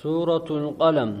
سورة 0.00 0.48
القلم. 0.50 1.12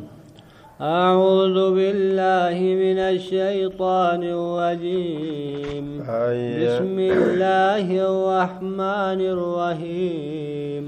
أعوذ 0.80 1.58
بالله 1.76 2.56
من 2.84 2.98
الشيطان 3.12 4.22
الرجيم. 4.24 5.86
بسم 6.64 6.96
الله 7.12 7.86
الرحمن 8.08 9.20
الرحيم. 9.36 10.84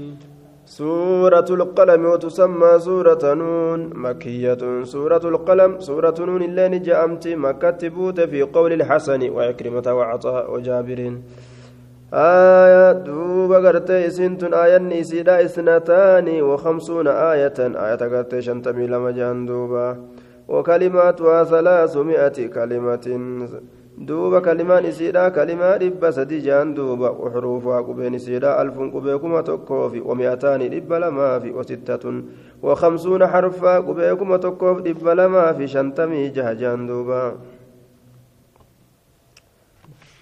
سورة 0.65 1.49
القلم 1.59 2.01
وتسمى 2.05 2.71
سورة 2.79 3.23
نون. 3.33 3.79
مكية 3.93 4.83
سورة 4.83 5.23
القلم. 5.33 5.71
سورة 5.79 6.17
نون 6.19 6.41
اللي 6.49 6.79
جاءمت 6.79 7.27
مكة 7.27 7.81
في 8.25 8.41
قول 8.41 8.71
الحسن 8.73 9.21
وعكرمة 9.29 9.87
وعطاء 9.97 10.43
وجابر. 10.53 10.99
آية 12.13 12.91
دوبا 12.91 13.57
قرتي 13.57 14.09
سنتن 14.09 14.53
آية 14.53 14.77
نسيدا 14.77 15.45
اثنتان 15.45 16.41
وخمسون 16.41 17.07
آية 17.07 17.59
آية 17.59 17.95
قرتي 17.95 18.41
شنتمي 18.41 18.87
لما 18.87 19.11
جان 19.11 19.45
دوبا 19.45 19.97
وكلماتها 20.47 21.43
ثلاثمائة 21.43 22.47
كلمة 22.47 23.05
isiidha 24.89 25.31
kalimaa 25.31 25.77
dhibba 25.77 26.11
sadi 26.11 26.41
jaan 26.41 26.73
duuba 26.73 27.11
uxruufuhaa 27.11 27.83
qubeen 27.83 28.13
isiidha 28.13 28.57
alfun 28.57 28.91
qubee 28.91 29.17
kuma 29.21 29.43
tokkoo 29.43 29.89
fi 29.89 30.01
wami'ataani 30.01 30.69
dhibba 30.69 30.99
lamaa 30.99 31.39
fi 31.39 31.49
wasittatun 31.51 32.25
وخمسون 32.63 33.27
حرفا 33.27 33.79
قبيكم 33.79 34.35
تكوف 34.35 34.81
دب 34.81 35.07
لما 35.07 35.53
في 35.53 35.67
شنتمي 35.67 36.29
جهجان 36.29 36.87
دوبا 36.87 37.35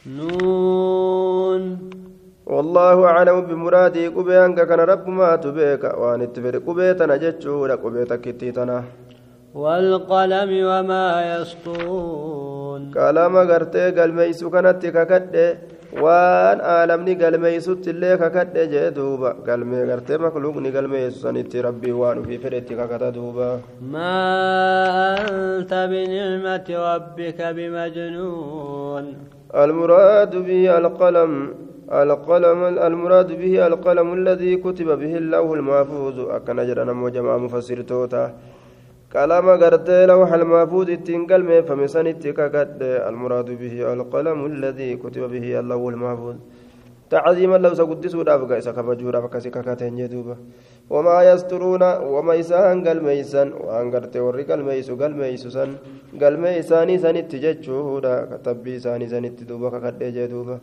نون. 0.06 1.78
والله 2.46 3.06
أعلم 3.06 3.42
بمرادي 3.42 4.08
قبيانك 4.08 4.68
كان 4.68 4.80
رب 4.80 5.08
ما 5.08 5.36
تبيك 5.36 5.84
وأن 5.84 6.22
اتفر 6.22 6.58
قبيتنا 6.58 7.16
جتشورا 7.24 7.76
قبيتك 7.76 8.28
اتيتنا 8.28 8.84
والقلم 9.54 10.52
وما 10.70 11.06
يسطرون 11.36 12.92
كلام 12.94 13.38
غرتي 13.38 13.92
قلميسو 13.98 14.50
كانت 14.50 14.86
ككده 14.86 15.58
waan 16.04 16.62
aalamni 16.74 17.16
galmeeysutti 17.22 17.90
illee 17.94 18.16
kakadhe 18.22 18.64
jee 18.74 18.92
duuba 18.98 19.30
galmee 19.48 19.84
gartee 19.90 20.18
makluuqni 20.26 20.72
galmeeysu 20.76 21.20
sanitti 21.24 21.64
rabbii 21.66 21.92
waan 22.02 22.22
ufii 22.22 22.40
fedhetti 22.44 22.80
kakata 22.80 23.12
duuba 23.18 23.60
ما 23.82 24.16
أنت 25.20 25.74
بنعمة 25.92 26.68
ربك 26.70 27.40
بمجنون. 27.42 29.06
المراد 29.56 30.36
به 30.48 30.78
القلم 30.78 31.54
القلم 31.92 32.64
المراد 32.64 33.28
به 33.28 33.68
القلم 33.68 34.14
الذي 34.14 34.56
كتب 34.56 35.00
به 35.00 35.18
اللوح 35.18 35.52
المحفوظ. 35.52 36.20
أكن 36.20 36.56
جرنا 36.68 36.94
مجمع 36.94 37.38
مفسر 37.38 37.82
توتا. 37.82 38.34
قلم 39.16 39.50
غرتي 39.50 40.06
لوح 40.06 40.34
المحفوظ 40.34 40.90
التنقل 40.90 41.64
فمسان 41.64 42.08
التكاكد 42.08 42.82
المراد 42.82 43.50
به 43.62 43.94
القلم 43.94 44.46
الذي 44.46 44.96
كتب 44.96 45.24
به 45.32 45.60
اللوح 45.60 45.94
المحفوظ. 45.94 46.36
تعظيما 47.12 47.58
لو 47.64 47.74
سقدس 47.80 48.16
ودافق 48.16 48.52
إسا 48.52 48.72
كفجورا 48.72 49.20
فكسي 49.22 49.50
كاكاتين 49.56 49.96
جدوبا 50.00 50.36
وما 50.94 51.18
يسترون 51.30 51.84
وما 52.14 52.34
إسان 52.40 52.88
قل 52.88 53.00
ميسان 53.08 53.48
وان 53.66 53.86
غرتي 53.94 54.20
وري 54.26 54.44
قل 54.50 54.62
ميسو 54.68 54.96
قل 55.02 55.14
ميسو 55.22 55.50
سن 55.56 55.70
قل 56.22 56.34
ميساني 56.44 56.96
سنت 57.04 57.32
جتشودا 57.44 58.16
كتبي 58.32 58.80
ساني 58.80 59.06
سنت 59.12 59.38
دوبا 59.50 59.70
كاكد 59.70 60.04
جدوبا. 60.18 60.58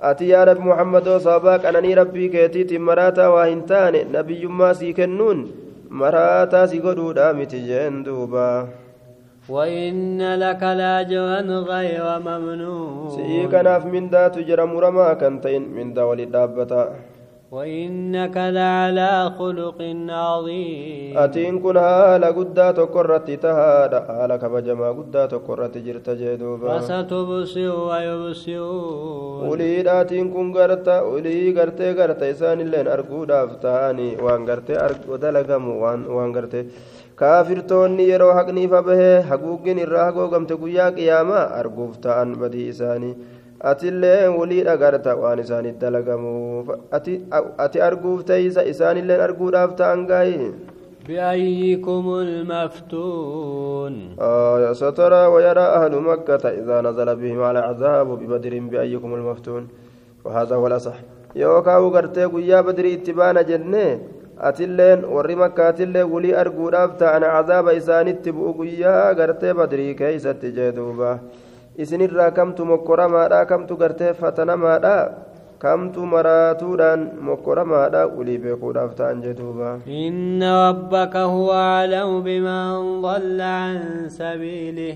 ati 0.00 0.30
yaa 0.30 0.44
nabi 0.48 0.64
muhammadoo 0.64 1.18
sababaa 1.20 1.58
qananii 1.64 1.94
rabbii 1.94 2.28
keetiitiin 2.34 2.86
maraataa 2.88 3.30
waa 3.34 3.44
hin 3.44 3.62
taane 3.70 4.00
nabiyyummaa 4.12 4.74
sii 4.74 4.92
kennuun 4.98 5.42
maraataa 6.02 6.66
si 6.70 6.80
godhuudha 6.84 7.26
miti 7.40 7.60
jeen 7.66 7.98
duuba 8.06 8.44
وإن 9.50 10.34
لك 10.34 10.62
لأجرا 10.62 11.40
غير 11.40 12.04
ممنون. 12.26 13.10
سيكناف 13.10 13.86
من 13.86 14.08
ذات 14.08 14.38
جرم 14.38 14.78
رما 14.78 15.14
كنتين 15.14 15.62
من 15.68 15.94
ذا 15.94 16.02
ولد 16.02 16.36
وإنك 17.51 18.37
لعلى 18.37 19.31
خلق 19.39 19.79
عظيم 20.09 21.13
atiin 21.23 21.61
kun 21.63 21.77
haala 21.77 22.33
guddaa 22.37 22.73
tokko 22.73 22.99
irratti 23.03 23.37
tahaadha 23.37 23.99
haala 24.09 24.35
kabajamaa 24.43 24.91
guddaa 24.97 25.27
tokko 25.33 25.53
irratti 25.55 25.79
jirta 25.85 26.15
jee 26.21 26.33
duuba 26.41 26.79
فستبصر 26.79 27.69
ويبصرون 27.89 29.47
uliidhaatiin 29.51 30.31
kun 30.33 30.51
garta 30.51 31.03
ulii 31.03 31.53
gartee 31.53 31.93
garta 31.93 32.25
isaanilleen 32.33 32.87
arguudhaaf 32.95 33.51
ta'anii 33.61 34.17
waan 34.25 34.43
gartee 34.49 34.77
dalagamu 35.21 35.79
waan 35.81 36.31
gartee 36.35 36.65
kaafirtoonni 37.15 38.09
yeroo 38.11 38.33
haqniifa 38.39 38.81
bahee 38.89 39.21
haguuggin 39.29 39.77
irraa 39.85 40.05
hagoogamte 40.09 40.55
guyyaa 40.63 40.91
qiyaamaa 40.97 41.45
arguuf 41.61 41.93
ta'an 42.05 42.35
badii 42.41 42.67
isaanii 42.73 43.13
atillee 43.60 44.28
waliidha 44.38 44.76
garta 44.76 45.16
waan 45.16 45.38
isaaniif 45.38 45.78
dalagamuuf. 45.78 46.68
Ati 47.58 47.80
arguuf 47.80 48.24
teeysa 48.24 48.64
isaanilleen 48.74 49.20
arguudhaaf 49.28 49.76
ta'an 49.76 50.06
gaa'ii 50.06 50.52
بأيكم 51.08 52.04
المفتون 52.20 53.94
آية 54.20 54.72
سترى 54.72 55.26
ويرى 55.26 55.60
أهل 55.60 55.92
مكة 56.00 56.48
إذا 56.48 56.80
نزل 56.80 57.16
بهم 57.16 57.42
على 57.42 57.58
عذاب 57.58 58.06
ببدر 58.18 58.58
بأيكم 58.58 59.14
المفتون 59.14 59.68
وهذا 60.24 60.56
هو 60.56 60.66
الأصح 60.66 60.94
يوكاو 61.36 61.88
غرتي 61.88 62.24
قيا 62.24 62.60
بدر 62.60 62.92
اتبانا 62.92 63.42
جنة 63.42 64.00
أتلين 64.38 65.04
وري 65.04 65.34
مكة 65.34 65.68
أتلين 65.68 66.02
ولي 66.02 66.40
أرقوداف 66.40 66.90
تأنا 67.00 67.26
عذاب 67.26 67.68
إسان 67.68 68.08
اتبؤ 68.08 68.46
قيا 68.60 69.12
غرتي 69.12 69.52
بدري 69.52 69.94
كيسة 69.94 70.32
تجدوبا 70.32 71.18
مكورا 72.60 73.06
مادا 73.06 73.44
كمت 73.44 73.72
غرتي 73.72 74.14
فتنا 74.14 74.56
مادا 74.56 74.98
kamtu 75.60 76.08
maraatuudhaan 76.08 77.00
mokkoramaadha 77.28 78.02
ulii 78.18 78.38
beekuudhaaf 78.44 78.92
ta'an 79.00 79.20
jedhuuba 79.24 79.70
إن 79.86 80.40
ربك 80.42 81.16
هو 81.16 81.52
أعلم 81.52 82.10
بمن 82.24 83.02
ضل 83.04 83.40
عن 83.40 83.76
سبيله 84.08 84.94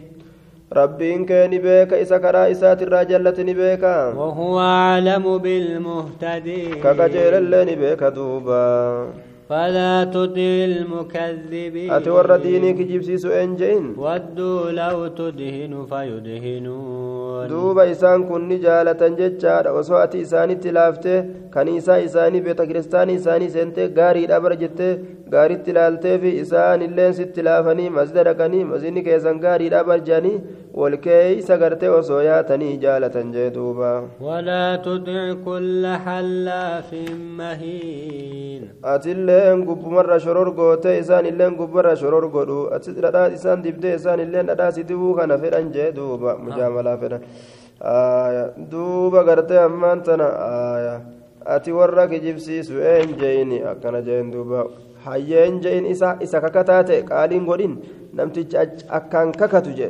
rabbiin 0.72 1.28
kee 1.28 1.44
ni 1.52 1.58
beeka 1.60 2.00
isa 2.04 2.16
karaa 2.24 2.48
isaatirraa 2.54 3.04
jallate 3.04 3.44
ni 3.44 3.54
beeka 3.54 4.16
وهو 4.16 4.56
أعلم 4.60 5.38
بالمهتدين 5.38 6.80
qajeelallee 6.80 7.64
ni 7.68 7.76
beeka 7.76 8.08
duuba 8.10 8.64
فلا 9.48 10.04
تطع 10.04 10.64
المكذبين 10.64 11.90
warra 12.16 12.38
diinii 12.44 12.74
kijibsiisu 12.78 13.28
een 13.40 13.56
je'in 13.60 13.84
ودوا 13.98 14.70
لو 14.70 15.06
تدهن 15.06 15.86
فيدهنون 15.90 17.48
kun 18.28 18.42
ni 18.48 18.58
jaalatan 18.58 19.16
jechaadha 19.20 19.72
osoo 19.80 19.98
ati 20.04 20.18
isaanitti 20.26 20.72
laaftee 20.78 21.18
kaniisaa 21.50 21.98
isaanii 22.06 22.40
beeta 22.46 22.66
kiristaanii 22.70 23.14
isaanii 23.20 23.50
seentee 23.56 23.88
gaariidha 23.98 24.40
bara 24.40 24.56
jettee 24.62 24.92
gaaritti 25.34 25.70
ilaaltee 25.74 26.16
fi 26.22 26.30
isaan 26.42 26.82
illeen 26.86 27.12
sitti 27.18 27.42
laafanii 27.48 27.90
masjida 27.98 28.24
dhaqanii 28.28 28.64
masjidni 28.72 29.02
keessan 29.08 29.40
gaariidha 29.44 29.80
barjanii 29.90 30.34
wal 30.80 30.96
keeysa 31.06 31.56
gartee 31.62 31.90
osoo 31.98 32.20
yaatanii 32.30 32.72
jaalatan 32.84 33.32
jee 33.36 33.50
duuba 33.56 33.90
ولا 34.20 34.76
تطع 34.76 35.34
كل 35.48 35.82
حلاف 36.06 36.90
مهين 37.38 38.62
ati 38.92 39.10
illeen 39.16 39.64
gubbumarra 39.68 40.18
shoror 40.24 40.50
gootee 40.58 40.98
isaan 41.02 41.26
illeen 41.32 41.54
gubbarra 41.60 41.96
shoror 42.02 42.24
godhu 42.36 42.58
ati 42.76 42.90
dhadhaa 43.04 43.28
isaan 43.36 43.62
dibdee 43.64 43.94
isaan 44.00 44.20
illeen 44.26 44.46
dhadhaa 44.50 44.70
si 44.76 44.82
dibuu 44.90 45.14
kana 45.18 45.38
fedhan 45.42 45.72
jee 45.76 45.90
duuba 45.98 46.30
mujaamalaa 46.46 46.96
fedhan 47.02 47.22
duuba 48.72 49.20
gartee 49.28 49.58
ammaan 49.68 50.02
tana 50.06 50.26
ati 51.56 51.72
warra 51.78 52.04
kijibsiisu 52.12 52.74
een 52.94 53.10
je'ini 53.20 53.58
akkana 53.72 54.00
jeen 54.08 54.30
duuba 54.34 54.60
hayyeen 55.05 55.61
je'in 55.63 55.85
isa 55.93 56.17
isa 56.25 56.41
kakataa 56.45 56.83
ta'e 56.89 57.01
qaaliin 57.09 57.45
godhin 57.49 57.75
namtichi 58.19 58.57
akkaan 58.99 59.31
kakatu 59.41 59.75
je 59.79 59.89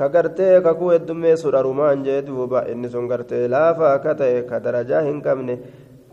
ka 0.00 0.08
gartee 0.08 0.60
kakuu 0.66 0.90
heddummeessu 0.94 1.52
dharumaan 1.54 2.04
jee 2.08 2.18
duuba 2.26 2.64
inni 2.72 2.88
sun 2.96 3.08
gartee 3.12 3.44
laafa 3.54 3.94
akka 3.94 4.14
ta'e 4.20 4.42
ka 4.50 4.60
darajaa 4.66 5.02
hin 5.08 5.22
qabne 5.26 5.56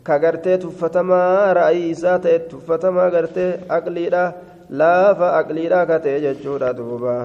ka 0.07 0.17
gartee 0.23 0.57
tuffatamaa 0.63 1.53
ra'ayii 1.59 1.91
isaa 1.97 2.15
ta'e 2.25 2.39
tuffatamaa 2.53 3.09
gartee 3.17 3.51
aqliidha 3.77 4.23
laafa 4.81 5.27
aqliidha 5.41 5.85
ka 5.91 5.99
ta'e 6.07 6.17
jechuudha 6.25 6.73
duuba 6.81 7.19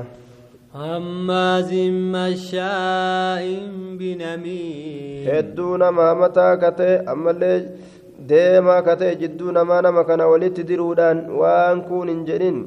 هماز 0.74 1.70
مشاء 2.14 3.44
بنميم 3.98 5.26
hedduu 5.26 5.76
namaa 5.78 6.14
mataa 6.22 6.56
ka 6.62 6.70
ta'e 6.78 6.96
ammallee 7.12 7.58
deemaa 8.27 8.81
ka 8.83 8.95
ta'e 8.99 9.15
jidduu 9.23 9.51
namaa 9.57 9.81
nama 9.81 10.03
kana 10.03 10.27
walitti 10.27 10.63
diruudhaan 10.69 11.25
waan 11.41 11.83
kun 11.89 12.07
hin 12.11 12.25
jedhin 12.29 12.57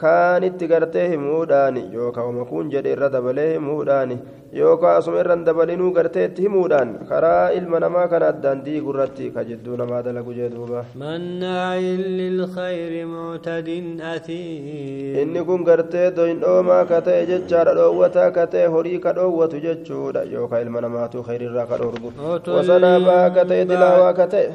kaanitti 0.00 0.66
gartee 0.72 1.08
himuudhaani 1.12 1.82
yookaan 1.98 2.28
uma 2.32 2.44
kun 2.48 2.70
jedhe 2.72 2.90
irra 2.96 3.08
dabalee 3.14 3.46
himuudhaani 3.52 4.16
yookaan 4.58 4.96
asuma 5.02 5.20
irra 5.22 5.36
dabalinuu 5.46 5.92
gartee 5.98 6.24
itti 6.28 6.42
himuudhaan 6.46 6.90
karaa 7.12 7.46
ilma 7.60 7.80
namaa 7.84 8.04
kana 8.12 8.28
addaan 8.34 8.60
diigu 8.66 8.90
irratti 8.94 9.30
ka 9.38 9.44
jidduu 9.52 9.76
namaa 9.82 10.02
dalagu 10.08 10.34
jee 10.40 10.48
duuba. 10.56 10.84
mannaa'in 11.04 12.02
lilkhayri 12.20 13.02
muctadin 13.14 13.88
atiin. 14.12 15.16
inni 15.22 15.44
kun 15.48 15.64
gartee 15.70 16.06
doyndhoomaa 16.20 16.84
ka 16.92 17.00
ta'e 17.08 17.24
jechaadha 17.32 17.74
dhoowwataa 17.80 18.30
ka 18.38 18.46
ta'e 18.54 18.66
horii 18.76 18.98
ka 19.08 19.12
dhoowwatu 19.20 19.60
jechuudha 19.66 20.22
yookaan 20.36 20.62
ilma 20.68 20.80
namaatu 20.88 21.22
khayriirraa 21.28 21.66
ka 21.74 21.76
dhorgu 21.84 22.12
wasanaa 22.56 22.96
baa 23.10 23.28
katae 23.30 23.64
dilaawaa 23.74 24.12
katae. 24.22 24.48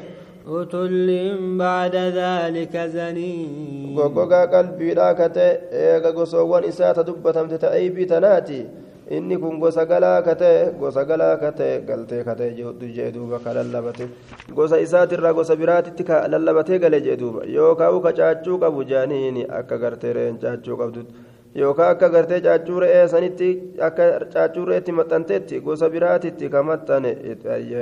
utulliin 0.45 1.57
baada 1.57 2.11
daalika 2.11 2.88
zanii 2.89 3.93
goggogaa 3.95 4.47
qalbiidhaa 4.53 5.13
kate 5.15 5.47
eega 5.71 6.11
gosoowwan 6.11 6.63
isaa 6.69 6.93
ta 6.93 7.03
dubbatamte 7.03 7.57
ta 7.57 7.71
aybii 7.71 8.05
tanaati. 8.05 8.65
Inni 9.11 9.38
kun 9.38 9.59
gosa 9.59 9.85
galaa 9.85 10.21
kate 10.23 10.71
gosa 10.79 11.03
galaa 11.05 11.35
kate 11.38 11.81
galtee 11.88 12.23
kate 12.23 12.53
jee 12.55 13.11
duuba 13.11 13.39
ka 13.39 13.53
lallabate. 13.53 14.07
Gosa 14.55 14.79
isaatirraa 14.79 15.33
gosa 15.33 15.55
biraatitti 15.55 16.03
ka 16.03 16.27
lallabatee 16.27 16.79
gale 16.79 17.01
jee 17.01 17.17
duuba. 17.17 17.43
Yoo 17.45 17.75
kaa'u 17.75 18.01
ka 18.01 18.13
caachuu 18.13 18.57
qabu 18.59 18.83
jaaniini 18.83 19.43
akka 19.59 19.77
gartee 19.77 20.13
reen 20.13 20.38
caachuu 20.39 20.77
qabdutti 20.77 21.13
yookaan 21.56 21.92
akka 21.95 22.09
gartee 22.09 22.42
caachuu 22.48 22.80
re'ee 22.83 23.07
sanitti 23.13 23.50
akka 23.89 24.03
caachuu 24.33 24.65
re'eetti 24.69 24.92
maxxanteetti 25.00 25.59
gosa 25.68 25.89
biraatitti 25.89 26.50
ka 26.50 26.63
maxxane 26.63 27.12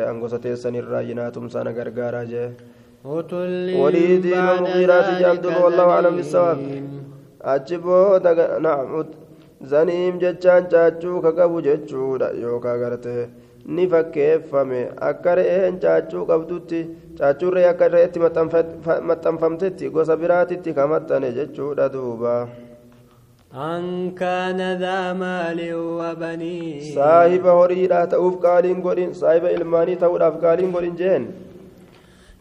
an 0.09 0.19
gosa 0.19 0.39
teessanirraa 0.45 1.03
jinaatumsaana 1.09 1.73
gargaaraa 1.79 2.25
jee. 2.33 2.49
المغيرات 4.59 5.19
جابد 5.21 5.45
ذلك 5.45 5.63
والله 5.63 5.83
أعلم 5.83 6.15
بالصواب 6.15 6.57
زنيم 6.57 6.87
achi 7.53 7.77
na'am 8.65 9.05
zaniim 9.71 10.19
jechaan 10.19 10.67
caachuu 10.69 11.21
ka 11.21 11.31
qabu 11.31 11.61
jechuudha 11.61 12.31
yookaan 12.41 12.79
gartee 12.79 13.29
ni 13.65 13.87
fakkeeffame 13.87 14.81
akka 15.09 15.35
re'een 15.39 15.79
caachuu 15.83 16.25
qabdutti 16.31 16.79
caachuu 17.19 17.51
re'ee 17.55 17.69
akka 17.73 17.87
re'eetti 17.87 18.19
maxxanfamtetti 18.19 19.89
gosa 19.89 20.17
biraatitti 20.21 20.73
ka 20.73 20.87
maxxane 20.93 21.31
jechuudha 21.37 21.87
duuba 21.93 22.33
أن 23.49 24.11
كان 24.11 24.77
ذا 24.77 25.13
مال 25.13 25.73
وبنين. 25.73 26.93
صاحب 26.93 27.45
هوري 27.45 27.87
لا 27.87 28.05
قالين 28.45 28.81
قولين 28.81 29.13
صاحب 29.13 29.45
إلماني 29.45 29.95
تأوف 29.95 30.21
قالين 30.45 30.71
قولين 30.71 30.95
جين 30.95 31.48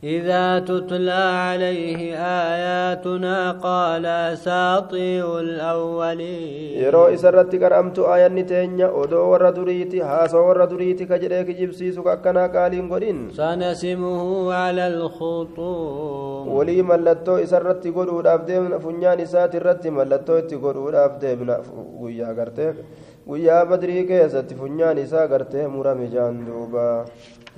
إذا 0.05 0.59
تتلى 0.59 1.25
عليه 1.47 2.15
آياتنا 2.15 3.53
قال 3.53 4.39
ساطير 4.39 5.41
الأولين. 5.41 6.83
يرو 6.83 7.05
إسرت 7.15 7.57
كرمت 7.57 7.99
آية 7.99 8.29
نتينيا 8.29 8.89
أدو 9.03 9.21
وردريتي 9.31 10.03
هاس 10.03 10.35
وردريتي 10.35 11.05
كجريك 11.05 11.51
جبسي 11.51 11.93
سكاكنا 11.93 12.47
قالين 12.47 12.93
قرين 12.93 13.31
سنسمه 13.35 14.55
على 14.55 14.87
الخطوم 14.87 16.49
ولي 16.49 16.83
ملتو 16.83 17.37
إسرت 17.37 17.87
قرور 17.97 18.35
أفدمنا 18.35 18.79
فنيان 18.79 19.27
سات 19.27 19.55
الرت 19.55 19.87
ملتو 19.87 20.39
إتقرور 20.39 20.95
أفدمنا 21.07 21.57
ويا 22.01 22.29
قرتك 22.39 22.77
ويا 23.27 23.65
بدري 23.65 24.03
كيسة 24.03 24.49
فنيان 24.61 25.07
سات 25.07 25.33
قرتك 25.33 25.65
مرمجان 25.75 26.45
دوبا 26.47 27.05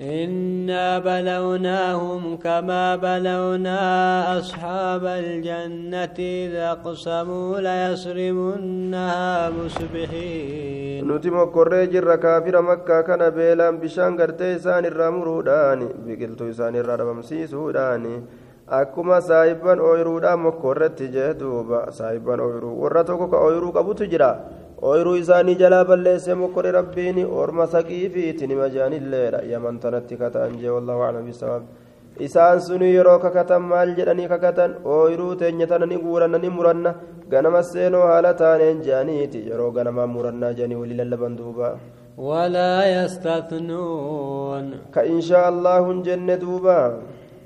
إنا 0.00 0.98
بلوناهم 0.98 2.36
كما 2.36 2.96
بلونا 2.96 3.80
أصحاب 4.38 5.04
الجنة 5.04 6.18
إذا 6.18 6.72
قسموا 6.84 7.60
ليصرمنها 7.60 9.50
مصبحين. 9.50 11.04
نتيم 11.04 11.36
قري 11.44 11.86
جر 11.92 12.08
مكة 12.62 13.00
كان 13.00 13.30
بيلان 13.30 13.76
بشان 13.78 14.20
غرتي 14.20 14.58
سان 14.58 14.84
الرمروداني 14.84 15.88
بقلتو 16.06 16.52
سان 16.52 16.76
الرربم 16.76 17.22
سيسوداني 17.22 18.22
أكما 18.68 19.20
سايبان 19.20 19.78
أويرودا 19.78 20.36
مكورتي 20.36 21.06
جهدوبا. 21.06 21.90
سايبان 21.90 22.40
أويرو. 22.40 22.72
ورطوكو 22.82 23.26
كأويرو 23.30 23.72
كبوتو 23.72 24.04
جرا. 24.04 24.32
Ooyiruu 24.88 25.16
isaanii 25.22 25.54
jalaa 25.62 25.84
balleessee 25.90 26.34
mokkore 26.42 26.70
rabbiin 26.78 27.18
orma 27.42 27.66
saqiifiiti 27.74 28.46
nima 28.50 28.68
jaanilleedha 28.76 29.40
yaman 29.52 29.78
tanatti 29.84 30.16
kata'an 30.22 30.54
jee 30.62 30.72
wallahu 30.76 31.02
aclam 31.06 31.26
bisawaab 31.30 31.64
isaan 32.26 32.60
suni 32.66 32.88
yeroo 32.96 33.18
kakatan 33.24 33.62
maal 33.72 33.90
jedhanii 33.98 34.28
kakatan 34.32 34.70
ooyiruu 34.96 35.34
teenya 35.42 35.66
tana 35.72 35.86
ni 35.92 35.96
guuranna 36.04 36.38
ni 36.44 36.48
muranna 36.56 36.94
ganama 37.32 37.62
seenoo 37.72 38.04
haala 38.10 38.32
taaneen 38.42 38.80
jeaniiti 38.88 39.44
yeroo 39.50 39.70
ganamaa 39.78 40.06
murannaa 40.16 40.52
jedhanii 40.58 40.80
walii 40.82 41.00
lallaban 41.02 41.36
duuba 41.40 41.70
ولا 42.30 42.74
يستثنون 42.96 44.64
ka 44.94 45.00
inshaa 45.12 45.46
allahu 45.52 46.02
jenne 46.08 46.34
duuba 46.42 46.76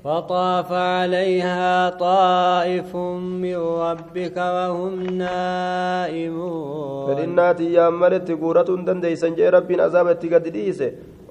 فطاف 0.05 0.69
عليها 0.71 1.89
طائف 1.89 2.95
من 3.41 3.57
ربك 3.57 4.37
وهم 4.37 4.93
نائمون. 5.17 7.05
فلنات 7.07 7.59
يا 7.77 7.89
ملت 7.89 8.31
قورة 8.31 8.69
دندي 8.87 9.15
سنجي 9.15 9.49
رب 9.49 9.71
نعذاب 9.71 10.07
تقد 10.21 10.45
ديس 10.53 10.79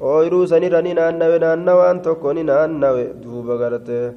ويرو 0.00 0.46
سنراني 0.50 0.92
نانوي 0.98 1.38
نانو 1.38 1.80
أنت 1.90 2.08
كوني 2.08 2.42
نانوي 2.42 3.04
دوب 3.22 3.50
غرته. 3.50 4.12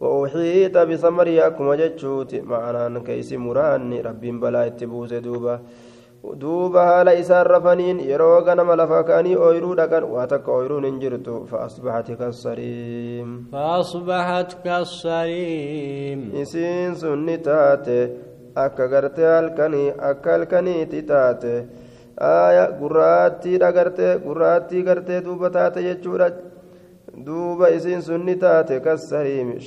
وأحيط 0.00 0.78
بثمري 0.78 1.46
أكما 1.46 1.74
جتشوتي. 1.76 2.40
معنا 2.40 2.98
كيس 3.06 3.32
مراني. 3.32 4.00
رب 4.06 4.20
بلا 4.20 4.66
اتبوس 4.66 5.12
دوبه 5.14 5.58
haala 6.34 7.12
isaan 7.12 7.46
rafaniin 7.46 8.00
yeroo 8.00 8.42
ganama 8.42 8.76
lafa 8.76 9.02
ka'anii 9.04 9.36
ooyiruu 9.36 9.76
dhaqan 9.76 10.04
waa 10.14 10.26
takka 10.26 10.52
ooyiruun 10.52 10.84
hin 10.84 11.00
jirtu 11.00 11.46
fa'asbaxati 11.50 12.16
kassariim 12.16 13.28
فأصبحت 13.52 14.56
كالصريم 14.64 16.32
isiin 16.42 16.96
sun 16.96 17.26
ni 17.26 17.38
taate 17.38 18.10
akka 18.54 18.88
gartee 18.88 19.26
halkanii 19.26 19.92
akka 20.10 20.30
halkaniiti 20.32 21.02
taate 21.02 21.54
aaya 22.20 22.66
gurraattiidha 22.80 23.72
gartee 23.72 24.18
gurraattii 24.26 24.82
gartee 24.82 25.24
duuba 25.24 25.50
taate 25.50 25.82
jechuudha 25.88 26.30
duuba 27.26 27.68
isiin 27.68 28.02
sun 28.02 28.26
ni 28.26 28.36
taate 28.36 28.80
kassariimi 28.80 29.60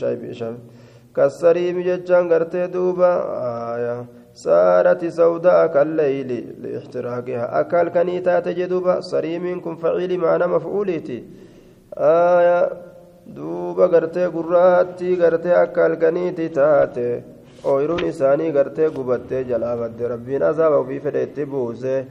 kassariimi 1.14 1.84
jechaan 1.84 2.28
gartee 2.28 2.68
duuba 2.74 3.10
aaya 3.50 4.06
سارت 4.34 5.06
سوداء 5.06 5.68
كالليل 5.68 6.32
لاحتراقها 6.62 7.60
أكل 7.60 7.90
كنيتات 7.90 8.48
جدوبا 8.48 9.02
صريم 9.02 9.62
كن 9.62 9.76
فعيل 9.76 10.18
معنى 10.18 10.48
مفعولتي 10.48 11.24
آية 11.98 12.70
دوبا 13.28 13.86
غرتي 13.86 14.26
قراتي 14.26 15.16
غرتي 15.16 15.52
أكل 15.64 15.96
كنيتي 15.96 16.48
تاتي 16.48 17.22
isaanii 18.10 18.52
gartee 18.52 18.90
gubattee 18.90 19.44
jalaa 19.44 19.76
badde 19.78 20.08
rabbiin 20.08 20.44
azaaba 20.44 20.78
ofii 20.78 21.00
fedhetti 21.00 21.46
buuse 21.46 22.06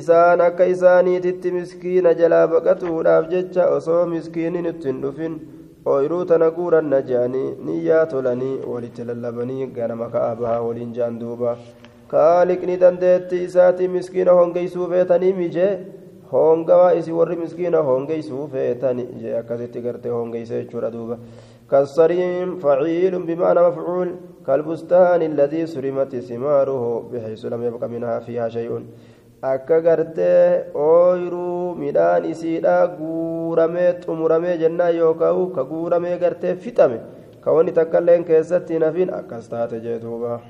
isaan 0.00 0.40
akka 0.40 0.64
isaaniititti 0.64 1.52
miskiina 1.52 2.14
jalaa 2.14 2.46
baqatuudhaaf 2.48 3.28
jecha 3.30 3.68
osoo 3.76 4.06
miskiinin 4.06 4.66
ittiin 4.66 5.02
dhufin 5.02 5.34
ooyiruu 5.90 6.24
tana 6.30 6.50
guuranna 6.56 7.00
je'anii 7.10 7.50
niyyaa 7.66 8.06
tolanii 8.12 8.54
walitti 8.72 9.04
lallabanii 9.10 9.66
ganama 9.78 10.08
ka'a 10.14 10.32
bahaa 10.40 10.62
waliin 10.68 10.94
je'an 10.96 11.20
duuba 11.20 11.56
kaaliqni 12.14 12.80
dandeetti 12.84 13.42
isaatii 13.48 13.88
miskiina 13.96 14.38
hongeysuu 14.40 14.88
feetanii 14.94 15.32
mijee 15.42 15.70
hongawaa 16.32 16.94
isi 17.00 17.12
warri 17.18 17.36
miskiina 17.42 17.84
hongeysuu 17.90 18.48
feetani 18.54 19.06
jee 19.20 19.36
akkasitti 19.42 19.84
gartee 19.86 20.16
hongeyse 20.18 20.54
jechuudha 20.62 20.92
duuba 20.96 21.18
كالصريم 21.70 22.58
فعيل 22.58 23.14
بمعنى 23.28 23.60
مفعول 23.68 24.08
كالبستان 24.46 25.22
الذي 25.22 25.66
سرمت 25.66 26.16
ثماره 26.16 26.84
بحيث 27.12 27.44
لم 27.52 27.62
يبق 27.68 27.82
منها 27.84 28.18
فيها 28.18 28.48
شيء 28.48 28.70
akka 29.42 29.80
gartee 29.80 30.66
ooyiruu 30.74 31.74
midhaan 31.78 32.24
isiidha 32.24 32.76
guuramee 32.98 33.92
xumuramee 34.04 34.56
jennaa 34.62 34.90
yookaan 34.90 35.50
ka 35.54 35.64
guuramee 35.64 36.18
gartee 36.18 36.54
fixame 36.56 36.98
ka 37.40 37.52
wanni 37.52 37.72
takkailleen 37.72 38.24
keessatti 38.24 38.78
nafin 38.78 39.14
akkas 39.14 39.48
taate 39.48 39.80
jee 39.80 39.98
duuba. 40.02 40.40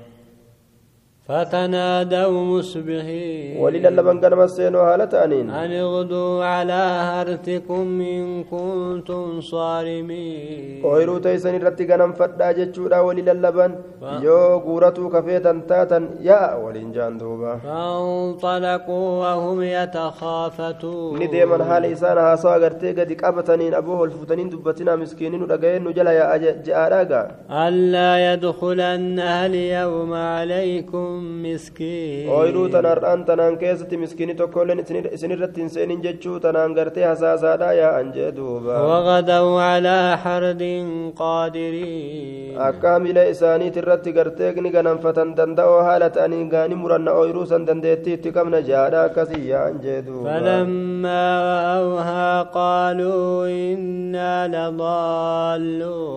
فتنادوا 1.29 2.43
مصبحين. 2.51 3.57
ولل 3.61 3.95
لمن 3.95 4.19
كان 4.21 4.33
مسين 4.37 4.75
وهلا 4.75 5.25
أن 5.25 5.71
اغدوا 5.71 6.45
على 6.45 6.83
هرتكم 7.09 8.01
إن 8.01 8.43
كنتم 8.43 9.41
صارمين. 9.41 10.85
ويرو 10.85 11.17
تيسن 11.17 11.55
رتي 11.65 11.85
غنم 11.89 12.11
فدا 12.19 12.51
جچودا 12.51 12.99
ولل 12.99 13.41
لبن. 13.43 13.71
يو 14.25 14.57
غورتو 14.65 15.09
كفيت 15.09 15.45
انتات 15.45 15.91
يا 16.21 16.55
ولين 16.55 16.91
جان 16.91 17.17
فانطلقوا 17.63 19.09
وهم 19.21 19.61
يتخافتون. 19.61 21.19
ني 21.19 21.27
دي 21.27 21.45
من 21.45 21.63
حال 21.63 21.85
ألا 27.51 28.33
يدخلن 28.33 29.19
أهل 29.19 29.55
عليكم 30.13 31.18
مسكين 31.43 32.29
tanaan 33.27 33.57
keessatti 33.61 33.97
miskiini 33.97 34.35
tokkolleen 34.41 34.79
isin 35.15 35.31
irratti 35.35 35.61
hin 35.61 35.69
seenin 35.75 36.01
jechuu 36.05 36.39
tanaan 36.45 36.73
gartee 36.77 37.05
hasaasaadha 37.05 37.69
yaa'an 37.81 38.11
jee 38.15 38.31
duuba 38.37 38.75
وغدوا 38.89 39.61
على 39.61 40.17
حرد 40.23 40.63
قادرين 41.15 42.57
hamilee 42.93 43.29
isaaniit 43.33 43.75
irratti 43.81 44.11
gartee 44.17 44.51
ni 44.65 44.69
ganamfatan 44.75 45.29
danda'oo 45.37 45.79
haala 45.87 46.09
ta'anii 46.17 46.43
gaani 46.53 46.75
muranna 46.83 47.11
ooyiruu 47.21 47.45
san 47.51 47.65
dandeettii 47.69 48.15
itti 48.17 48.29
qabna 48.37 48.59
jaadha 48.69 48.99
akkasii 49.09 49.43
yaa'an 49.51 49.77
jee 49.85 50.01
duuba 50.07 50.29
فلما 50.29 51.23
رأوها 51.51 52.41
قالوا 52.41 53.47
إنا 53.47 54.33
لضالون 54.55 56.09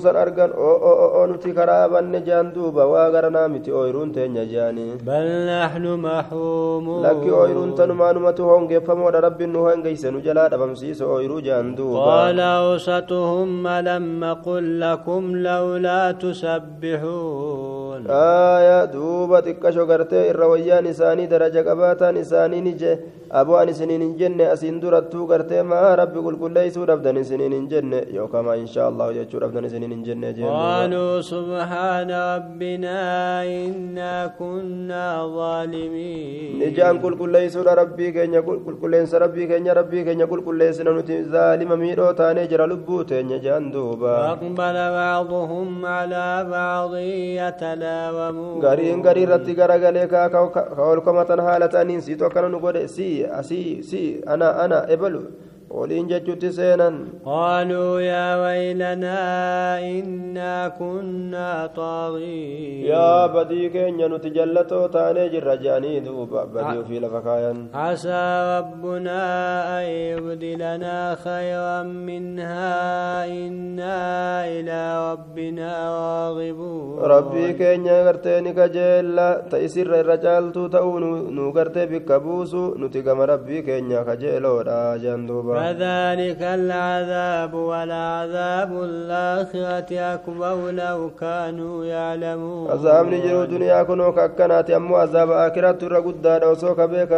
san 0.00 0.16
argan 0.16 0.50
oo 0.56 0.76
oo 0.90 1.08
oo 1.18 1.26
nuti 1.30 1.52
karaa 1.52 1.88
banne 1.92 2.20
jaan 2.28 2.52
duuba 2.54 2.82
waa 2.92 3.08
garanaa 3.14 3.48
miti 3.52 3.70
ooyiruun 3.80 4.10
teenya 4.16 4.44
jaanii 4.52 4.92
بل 5.08 5.26
نحن 5.52 5.84
محرومون 6.06 7.02
lakki 7.06 7.30
ooyiruun 7.40 7.70
tanumaanumatu 7.80 8.42
hongeeffamoodha 8.50 9.20
rabbiin 9.26 9.52
nu 9.56 9.60
hongeyse 9.68 10.08
nu 10.14 10.20
jalaa 10.26 10.48
dhabamsiise 10.52 11.04
ooyiruu 11.14 11.40
jaan 11.48 11.74
duuba 11.78 12.04
قال 12.10 12.40
أوسطهم 12.40 13.66
ألم 13.66 14.22
قل 14.46 14.64
لكم 14.80 15.22
لولا 15.48 16.02
تسبحون 16.12 17.69
isaanii 20.90 21.26
daraja 21.32 21.62
qabaataan 21.64 22.16
isaanii 22.16 22.60
ni 22.66 22.72
je 22.82 22.92
aboo 23.40 23.56
an 23.62 23.68
isiniin 23.72 24.02
hin 24.02 24.14
jenne 24.20 24.44
asiin 24.52 24.80
durattuu 24.82 25.26
gartee 25.30 25.62
maa 25.72 25.96
rabbi 26.00 26.18
qulqulleeysuu 26.26 26.86
dhabdan 26.90 27.16
isiniin 27.22 27.52
hin 27.56 27.66
jenne 27.72 28.00
yookaan 28.16 28.44
maa 28.48 28.56
inshaa 28.62 28.86
allahu 28.92 29.12
jechuu 29.18 29.40
dhabdan 29.44 29.64
isiniin 29.68 29.92
hin 29.96 30.02
jenne 30.08 30.32
jeen 30.34 30.46
duuba. 30.48 30.66
قالوا 30.70 31.20
سبحان 31.32 32.10
ربنا 32.10 32.98
إنا 33.44 34.14
كنا 34.38 35.06
ظالمين 35.36 36.62
ijaan 36.70 36.96
qulqulleeysuudha 37.04 37.74
rabbii 37.82 38.12
keenya 38.16 38.40
qulqulleensa 38.48 39.18
rabbii 39.24 39.46
keenya 39.50 39.74
rabbii 39.80 40.04
keenya 40.08 40.26
qulqulleessina 40.32 40.90
nuti 40.98 41.22
zaalima 41.34 41.76
miidhoo 41.82 42.12
taanee 42.20 42.46
jira 42.52 42.66
lubbuu 42.72 43.04
teenya 43.04 43.38
jaan 43.46 43.70
duuba 43.72 44.12
وأقبل 44.20 44.76
بعضهم 45.00 45.86
على 45.86 46.26
بعض 46.50 46.92
يتلاومون 47.40 47.89
gariin 48.62 49.02
garii 49.02 49.22
irratti 49.26 49.54
garagalee 49.54 50.06
kaa 50.08 50.28
ka 50.28 50.40
ol 50.90 51.00
komatan 51.00 51.40
haala 51.46 51.68
ta'aniin 51.68 52.00
siitu 52.00 52.24
akkana 52.24 52.48
nu 52.48 52.60
godhe 52.60 52.88
si 52.88 53.24
asii 53.24 53.82
si 53.82 54.02
ana 54.26 54.50
ana 54.64 54.84
ebalu 54.88 55.22
waliin 55.70 56.08
jechuutti 56.10 56.50
seenan 56.52 56.96
قالوا 57.24 58.00
يا 58.00 58.28
ويلنا 58.42 59.20
إنا 59.78 60.68
كنا 60.78 61.70
طاغين 61.76 62.90
nuti 64.10 64.30
jallatoo 64.34 64.88
taanee 64.88 65.28
jirra 65.30 65.56
jaanii 65.56 66.00
duuba 66.00 66.46
badii 66.46 66.78
ofii 66.82 67.00
lafa 67.00 67.20
kaayan 67.22 67.58
عسى 67.74 68.22
ربنا 68.58 69.20
أن 69.80 69.84
يبدلنا 70.10 71.14
خيرا 71.24 71.82
منها 71.82 73.26
إنا 73.26 73.98
إلى 74.46 74.80
ربنا 75.12 75.70
راغبون 75.98 77.00
rabbii 77.10 77.54
keenya 77.58 78.02
gartee 78.04 78.40
ni 78.40 78.52
kajeella 78.54 79.28
ta 79.50 79.58
isirra 79.58 79.98
irra 80.02 80.16
caaltuu 80.18 80.68
ta'uu 80.68 80.98
nu- 81.00 81.30
nu 81.36 81.52
gartee 81.52 81.86
bikka 81.86 82.20
buusu 82.20 82.74
nuti 82.80 83.02
gama 83.02 83.26
وذلك 85.60 86.42
العذاب 86.42 87.54
والعذاب 87.54 88.70
الآخرة 88.82 89.90
أكبر 90.14 90.70
لو 90.70 91.10
كانوا 91.20 91.84
يعلمون. 91.84 92.70
عذاب 92.70 93.06
نجر 93.06 93.42
الدنيا 93.42 93.82
كنو 93.82 94.12
ككنات 94.12 94.70
أمو 94.70 94.96
عذاب 94.96 95.30
آخرة 95.30 95.72
ترقد 95.72 96.26
وسوك 96.44 96.80
بك 96.80 97.12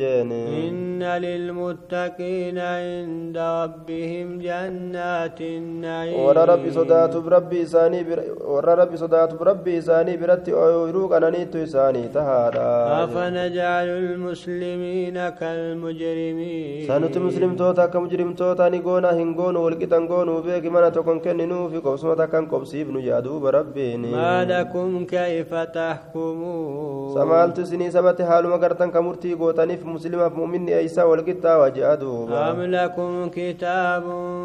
جيني. 0.00 0.68
إن 0.68 1.02
للمتقين 1.02 2.58
عند 2.58 3.36
ربهم 3.38 4.38
جنات 4.38 5.40
النعيم. 5.40 6.20
ورى 6.20 6.44
ربي 6.44 6.70
صدات 6.70 7.16
بربي 7.16 7.66
ساني 7.66 8.04
بر... 8.04 8.20
ورى 8.44 8.74
ربي 8.74 8.96
صدات 8.96 9.34
بربي 9.34 9.80
ساني 9.80 10.16
برت 10.16 10.48
أويروك 10.48 11.12
أنا 11.12 11.30
نيت 11.30 11.56
ساني 11.56 12.08
تهارا 12.08 13.06
فنجعل 13.06 13.88
المسلمين 13.88 15.28
كالمجرمين. 15.28 16.86
سنت 16.88 17.18
مسلم 17.18 17.56
تو 17.56 17.69
muslimtoota 17.70 17.84
akka 17.84 18.00
mujrimtoota 18.00 18.70
ni 18.70 18.80
goona 18.80 19.12
hin 19.12 19.34
goonu 19.34 19.62
walqixan 19.64 20.06
goonuu 20.08 20.42
beeki 20.42 20.70
mana 20.70 20.90
tokkon 20.90 21.20
kenninuufi 21.20 21.80
qobsuma 21.86 22.16
takkan 22.16 22.46
qobsiifnu 22.50 23.00
jaaduuba 23.02 23.50
rabbiin 23.50 24.06
لكم 24.50 25.04
كيف 25.06 25.54
تحكمون 25.54 27.14
samaaltu 27.14 27.62
isinii 27.62 27.90
sabate 27.90 28.22
haaluma 28.24 28.58
gartan 28.58 28.90
ka 28.90 29.02
murtii 29.02 29.36
gootaniif 29.36 29.84
muslimaaf 29.84 30.34
mu'minni 30.34 30.72
eeysaa 30.72 31.06
walqixxaa 31.06 31.58
waji'a 31.62 31.96
duuba 32.00 32.50
أم 32.50 32.62
لكم 32.62 33.28
كتاب 33.34 34.04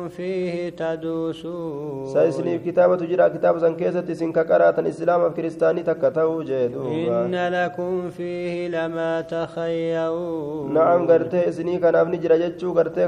فيه 0.10 0.70
تدوسون 0.70 2.14
sa 2.14 2.26
isiniif 2.30 2.62
kitaabatu 2.64 3.06
jira 3.10 3.30
kitaaba 3.30 3.60
san 3.60 3.76
keessatti 3.76 4.12
isin 4.12 4.34
ka 4.34 4.44
qaraatan 4.46 4.86
islaamaaf 4.88 5.34
kiristaanii 5.36 5.84
takka 5.84 6.12
ta'uu 6.12 6.44
jee 6.44 6.70
duuba 6.70 7.26
إن 7.26 7.36
لكم 7.58 8.10
فيه 8.10 8.68
لما 8.70 9.22
تخيرون 9.22 10.74
na'am 10.78 11.08
gartee 11.08 11.48
isinii 11.50 11.80
kanaaf 11.80 12.08
ni 12.10 12.18
jira 12.24 12.38
jechuu 12.38 12.74
gartee 12.74 13.08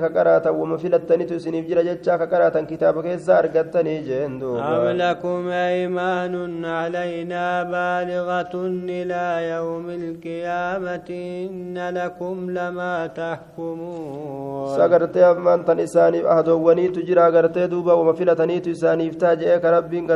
wama 0.60 0.78
filattanitu 0.78 1.36
isiniif 1.36 1.68
jira 1.68 1.84
jechaa 1.84 2.18
ka 2.18 2.28
qaraatan 2.28 2.68
kitaaba 2.68 3.04
keessaa 3.04 3.38
argattanii 3.38 4.04
jeen 4.08 4.38
أم 4.44 4.98
لكم 4.98 5.48
أيمان 5.48 6.66
علينا 6.66 7.64
بالغة 7.64 8.54
إلى 8.90 9.50
يوم 9.56 9.90
القيامة 9.90 11.10
إن 11.10 11.78
لكم 11.90 12.52
لما 12.52 13.08
تحكمون 13.08 14.78
sa 14.78 14.88
gartee 14.88 15.24
ammaan 15.24 15.64
tan 15.66 15.80
isaaniif 15.80 16.26
ahdoowwaniitu 16.26 17.02
jira 17.02 17.32
gartee 17.32 17.68
duuba 17.68 17.96
wama 17.96 18.14
filataniitu 18.14 18.70
isaaniif 18.70 19.18
taa 19.18 19.36
je'ee 19.36 19.60
ka 19.60 19.72
rabbiin 19.72 20.08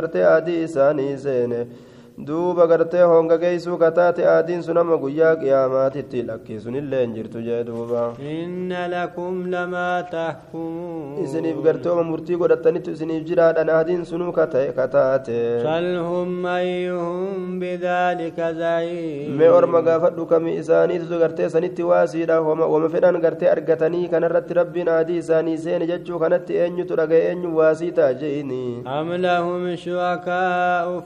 duuba 2.18 2.66
gartee 2.68 3.00
honga 3.02 3.36
geeysuu 3.38 3.76
kataate 3.78 4.24
aadiin 4.28 4.62
sun 4.62 4.76
amma 4.76 4.96
guyyaa 5.02 5.36
qiyaamaatitti 5.42 6.22
lakkiisunillee 6.28 7.00
hin 7.04 7.14
jirtu 7.16 7.40
jee 7.46 7.60
duuba. 7.64 8.02
Inna 8.32 8.82
lakum 8.94 9.38
lama 9.54 9.84
tahkumuun 10.10 11.24
isiniif 11.24 11.62
gartee 11.64 11.90
oma 11.92 12.02
murtii 12.10 12.36
godhatanitti 12.42 12.92
isiniif 12.96 13.24
jiraadhan 13.30 13.70
aadiin 13.76 14.04
sunuu 14.10 14.32
kataate. 14.32 15.38
Salhum 15.64 16.44
ayyuhum 16.56 17.58
bidaalika 17.64 18.52
za'iim. 18.60 19.32
Mee 19.40 19.48
orma 19.48 19.80
gaafadhu 19.88 20.26
kami 20.34 20.56
isaaniitu 20.64 21.18
gartee 21.24 21.48
sanitti 21.48 21.82
waasiidha. 21.92 22.40
Wama 22.42 22.88
fedhan 22.96 23.20
gartee 23.24 23.48
argatanii 23.54 24.08
kanarratti 24.08 24.54
rabbiin 24.60 24.88
aadii 24.98 25.16
isaanii 25.24 25.56
seene 25.64 25.86
jechuu 25.94 26.18
kanatti 26.26 26.56
eenyutu 26.66 26.96
dhagaye 27.02 27.24
eenyu 27.32 27.56
waasii 27.56 27.90
ta'a 27.98 28.14
jeini 28.22 28.62
am 28.84 29.10
lahum 29.26 29.66
shurakaa'u 29.86 31.00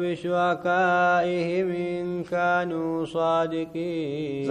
بشركائهم 0.00 1.68
إن 1.70 2.24
كانوا 2.24 3.04
صادقين 3.04 4.46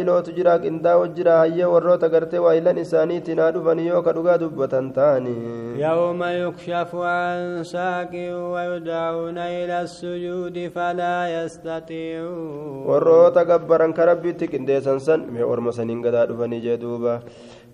hilootu 0.00 0.32
jira 0.36 0.58
qindaa'o 0.64 1.06
jira 1.16 1.38
hayyee 1.42 1.68
warroota 1.74 2.08
gartee 2.08 2.38
waa 2.44 2.54
hilan 2.56 2.78
isaaniitiin 2.84 3.40
haa 3.42 3.50
dhufanii 3.56 3.86
yoo 3.86 4.02
ka 4.02 4.12
dhugaa 4.16 4.38
dubbatan 4.38 4.92
ta'anii 4.92 5.80
يوم 5.80 6.20
يكشف 6.22 6.94
عن 6.94 7.64
ساق 7.64 8.12
ويدعون 8.52 9.38
إلى 9.38 9.82
السجود 9.82 10.56
فلا 10.74 11.18
يستطيعون 11.44 12.86
rabbitti 14.10 14.46
qindeessan 14.52 14.98
san 15.00 15.20
mee 15.32 15.42
orma 15.42 15.72
saniin 15.72 16.02
gadaa 16.02 16.26
dhufanii 16.30 16.60
jee 16.66 16.76
duuba 16.82 17.20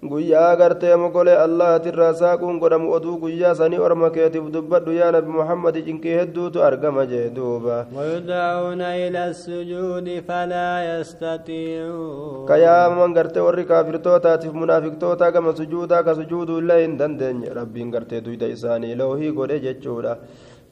guyyaa 0.03 0.57
gartee 0.57 0.97
mogolee 0.97 1.35
allahatirraa 1.45 2.13
saaquun 2.15 2.59
godhamu 2.61 2.93
oduu 2.97 3.17
guyyaa 3.23 3.55
sanii 3.61 3.79
orma 3.87 4.11
keetiif 4.17 4.51
dubbadhu 4.57 4.93
yaa 4.93 5.11
nabi 5.17 5.31
muhammadi 5.37 5.83
cinqii 5.87 6.17
hedduutu 6.21 6.63
argama 6.69 7.07
jee 7.13 7.31
duuba 7.37 7.87
ويدعون 7.97 8.81
إلى 8.81 9.29
السجود 9.29 10.09
فلا 10.29 10.71
يستطيعون 11.01 12.47
ka 12.49 12.57
yaamaman 12.57 13.15
gartee 13.15 13.41
warri 13.47 13.65
kaafirtootaatiif 13.65 14.53
munaafiqtoota 14.53 15.31
gama 15.33 15.57
sujuudaa 15.57 16.03
ka 16.03 16.15
sujuuduu 16.15 16.59
illee 16.59 16.83
hin 16.83 16.99
dandeenye 16.99 17.55
rabbiin 17.61 17.91
gartee 17.91 18.21
duyda 18.21 18.47
isaanii 18.57 18.95
loohii 18.95 19.33
godhe 19.33 19.61
jechuudha 19.61 20.17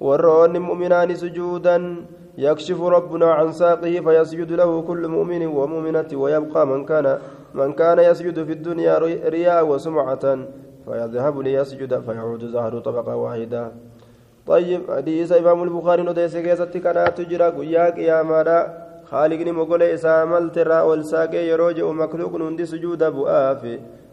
warroonni 0.01 0.59
mu'minaani 0.69 1.17
sujuudan 1.17 1.97
يكشف 2.39 2.81
ربنا 2.83 3.29
عن 3.39 3.53
ساقه 3.53 3.95
فيسجد 4.07 4.53
له 4.61 4.71
كل 4.89 5.03
مؤمن 5.09 5.43
ومؤمنة 5.47 6.11
ويبقى 6.23 6.67
من 6.67 6.81
كان 6.85 7.07
من 7.55 7.73
كان 7.73 7.99
يسجد 7.99 8.45
في 8.45 8.53
الدنيا 8.53 8.99
رياء 9.37 9.67
وسمعة 9.67 10.25
فيذهب 10.85 11.35
ليسجد 11.41 11.93
فيعود 12.07 12.43
زهر 12.55 12.79
طبقة 12.79 13.17
واحدة. 13.17 13.63
طيب 14.47 14.81
حديث 14.91 15.33
إمام 15.33 15.63
البخاري 15.63 16.03
نديس 16.03 16.37
كيست 16.37 16.77
كانت 16.77 17.15
تجرى 17.17 17.49
قياك 17.59 17.99
يا 17.99 18.23
مالا. 18.23 18.59
خالقني 19.05 19.53
مقول 19.53 19.83
إسا 19.83 20.25
ملت 20.25 20.59
را 20.59 20.83
والساقي 20.83 21.49
يروج 21.53 21.79
مخلوق 21.81 22.33
نندي 22.41 22.65
سجود 22.67 23.03
بؤاف 23.05 23.63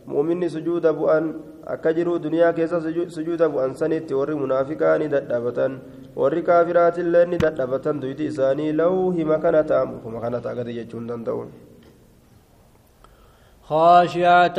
مؤمن 0.07 0.49
سجود 0.49 0.85
بؤان 0.87 1.25
jiru 1.95 2.19
duniyaa 2.19 2.53
keessa 2.53 2.81
sujuuda 2.81 3.47
bu'an 3.49 3.75
sanitti 3.75 4.13
warri 4.13 4.35
munaafiqaani 4.35 5.07
dadhabatan 5.13 5.79
warri 6.15 6.41
kaafiraatillee 6.43 7.25
ni 7.25 7.37
dadhabatan 7.37 8.01
duyti 8.01 8.25
isaanii 8.25 8.73
law 8.73 9.13
hima 9.13 9.37
kana 9.37 9.63
ta'amu 9.63 10.01
kuma 10.03 10.19
kana 10.19 10.41
ta'a 10.41 10.55
gadi 10.55 10.73
jechuun 10.73 11.07
danda'uun 11.07 11.70
خاشعة 13.70 14.58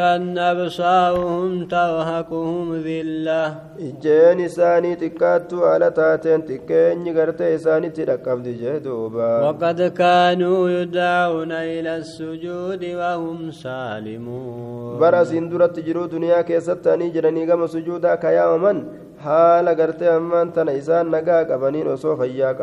أبصارهم 0.52 1.66
ترهقهم 1.68 2.76
ذلة 2.88 3.44
ijjeen 3.88 4.40
isaanii 4.48 4.96
xiqqaattu 5.02 5.56
haala 5.66 5.90
taateen 6.00 6.42
xiqqeenyi 6.50 7.12
gartee 7.18 7.52
isaanitti 7.58 8.04
dhaqqabdi 8.10 8.54
jee 8.62 8.80
duuba 8.86 9.30
وقد 9.48 9.82
كانوا 9.82 10.70
يدعون 10.70 11.52
إلى 11.52 11.98
السجود 11.98 12.84
وهم 13.00 13.52
سالمون 13.52 15.00
bara 15.00 15.18
asiin 15.24 15.52
duratti 15.52 15.82
jiruu 15.88 16.08
duniyaa 16.12 16.44
keessatti 16.44 16.84
ta'anii 16.84 17.12
jiranii 17.16 17.46
gama 17.46 17.68
sujuudaa 17.68 18.18
kayaamaman 18.26 18.78
haala 19.26 19.74
gartee 19.80 20.10
ammaan 20.20 20.52
tana 20.56 20.72
isaan 20.82 21.08
nagaa 21.16 21.44
qabaniin 21.52 21.88
osoo 21.96 22.16
fayyaa 22.20 22.54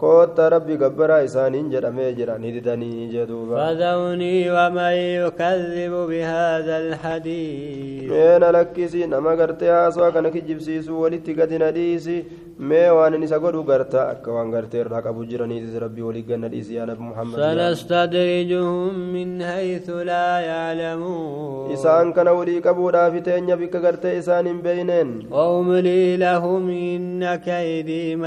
rabbi 0.00 0.76
gabbaraa 0.76 1.22
isaaniin 1.22 1.70
jedhamee 1.70 2.12
jira 2.14 2.38
ni 2.38 2.52
didanii 2.52 3.08
jedhuuba 3.12 3.56
فذرني 3.56 4.50
ومن 4.50 4.92
يكذب 5.26 5.92
بهذا 6.10 6.78
الحديث 6.78 8.10
meena 8.10 8.52
lakkisi 8.52 9.06
nama 9.06 9.36
gartee 9.36 9.68
haasawaa 9.70 10.12
kana 10.12 10.30
kijibsiisu 10.30 11.00
walitti 11.02 11.34
gadi 11.34 11.58
na 11.58 11.70
dhiisi 11.72 12.24
mee 12.58 12.90
waan 12.90 13.14
inni 13.14 13.26
isa 13.30 13.38
godhu 13.38 13.62
garta 13.66 14.00
akka 14.12 14.32
waan 14.36 14.48
gartee 14.50 14.80
irraa 14.84 15.02
qabu 15.02 15.24
jiraniitis 15.30 15.74
rabbii 15.82 16.02
walii 16.06 16.22
ganna 16.30 16.48
dhiisi 16.54 16.74
yaa 16.78 16.86
nabi 16.90 17.02
muhammad 17.10 17.38
سنستدرجهم 17.38 18.98
من 19.14 19.42
حيث 19.42 19.90
لا 19.90 20.40
يعلمون 20.40 21.70
isaan 21.76 22.12
kana 22.16 22.34
walii 22.38 22.58
qabuudhaaf 22.66 23.14
teenya 23.28 23.56
bikka 23.62 23.78
gartee 23.86 24.18
isaan 24.22 24.50
hin 24.50 24.58
beeyneen 24.66 25.30
وأملي 25.30 26.16
لهم 26.16 26.68
إن 26.70 27.34
كيدي 27.36 28.18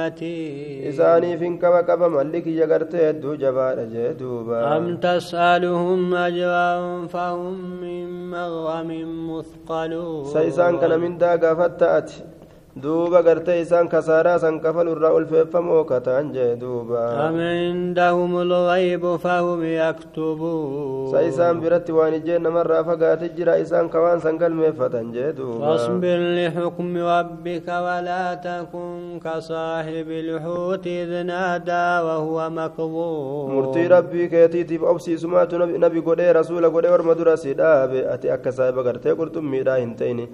isaaniif 0.89 1.39
hin 1.47 1.59
qaba 1.59 1.83
qaba 1.83 2.07
malli 2.17 2.39
kiyya 2.47 2.71
gartee 2.73 3.05
hedduu 3.11 3.35
jabaadha 3.35 3.85
jee 3.93 4.13
duuba 4.19 4.77
أم 4.77 4.95
تسألهم 4.97 6.15
أجرا 6.15 7.07
فهم 7.07 7.55
من 7.83 8.31
مغرم 8.31 8.89
مثقلون 9.31 10.25
sa 10.33 10.39
isaan 10.43 10.79
kana 10.79 10.95
mindaa 10.97 11.37
gaafatta 11.37 11.95
ati 11.99 12.40
duuba 12.75 13.19
gartee 13.21 13.59
isaan 13.61 13.87
kasaaraa 13.91 14.39
san 14.39 14.59
kafalu 14.63 14.91
irraa 14.95 15.11
ulfeeffamoo 15.13 15.83
kataan 15.83 16.31
jee 16.35 16.55
duuba. 16.55 17.01
Amindahum 17.27 18.31
lghaybu 18.51 19.19
fahum 19.19 19.59
yaktubuun 19.67 21.11
sa 21.11 21.19
isaan 21.29 21.59
biratti 21.59 21.91
waan 21.91 22.13
ijeen 22.15 22.41
namarraa 22.47 22.83
fagaate 22.87 23.27
jira 23.35 23.57
isaan 23.63 23.89
kawaan 23.91 24.21
san 24.23 24.37
galmeeffatan 24.39 25.11
jee 25.15 25.33
duuba. 25.39 25.65
Fasbir 25.73 26.19
lixukmi 26.37 27.01
rabbika 27.09 27.81
walaa 27.87 28.39
takun 28.45 29.19
kasaahibi 29.19 30.21
lxuuti 30.29 30.95
id 31.03 31.11
naadaa 31.27 32.03
wahuwa 32.07 32.47
makduun 32.59 33.51
murtii 33.51 33.87
rabbii 33.95 34.29
keetiitiif 34.35 34.81
obsiisumaatu 34.93 35.59
nabi 35.59 36.01
godhee 36.07 36.31
rasuula 36.39 36.69
godhee 36.69 36.91
orma 36.95 37.15
dura 37.19 37.35
si 37.37 37.53
dhaabe. 37.53 38.07
Ati 38.15 38.31
akka 38.31 38.51
saahiba 38.55 38.83
gartee 38.87 39.11
qurxummiidhaa 39.19 39.77
hin 39.83 39.93
taini 39.99 40.29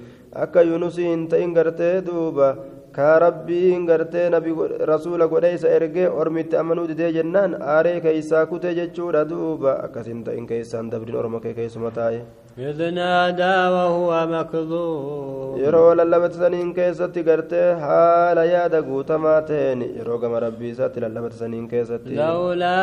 akka 0.45 0.61
yunusii 0.61 1.09
hin 1.09 1.27
ta'in 1.33 1.53
gartee 1.57 1.93
duuba. 2.05 2.25
duuba 2.31 2.76
kaa 2.97 3.15
rabbiin 3.25 3.85
gartee 3.89 4.25
nabi 4.35 4.51
go- 4.59 4.69
rasuula 4.91 5.27
godhee 5.33 5.53
isa 5.59 5.69
ergee 5.77 6.07
ormitti 6.23 6.57
amanuu 6.63 6.87
didee 6.91 7.11
jennaan 7.19 7.53
aaree 7.75 7.99
keeysaa 8.07 8.45
kutee 8.51 8.73
jechuudha 8.81 9.23
duuba 9.31 9.71
akkas 9.85 10.07
hin 10.13 10.23
ta'in 10.29 10.47
keeysaan 10.51 10.89
dabrin 10.95 11.15
orma 11.23 11.39
kee 11.45 11.53
keeysuma 11.61 11.91
taa'e 12.01 12.21
إذ 12.57 12.79
نادى 12.93 13.55
وهو 13.75 14.09
مكظوم 14.33 15.59
yeroo 15.61 15.93
lallabatisaniin 15.99 16.73
keessatti 16.77 17.21
gartee 17.27 17.67
haala 17.83 18.45
yaada 18.51 18.79
guutamaa 18.87 19.41
ta'een 19.49 19.81
yeroo 19.97 20.17
gama 20.23 20.39
rabbii 20.45 20.71
isaatti 20.73 20.99
lallabatisaniin 21.03 21.67
keessatti 21.73 22.15
لولا 22.17 22.77